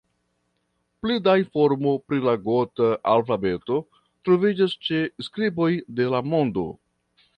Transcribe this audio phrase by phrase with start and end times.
[1.03, 3.77] Pli da informo pri la gota alfabeto
[4.29, 5.69] troviĝas ĉe Skriboj
[6.01, 6.67] de la Mondo.